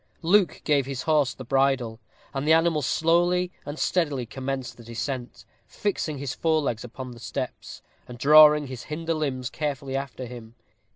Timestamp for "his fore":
6.17-6.61